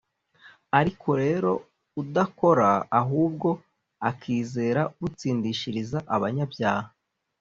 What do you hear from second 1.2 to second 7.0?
rero udakora, ahubwo akizera Utsindishiriza abanyabyaha,